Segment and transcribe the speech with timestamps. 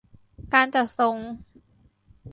[0.53, 1.17] การจัดส่ง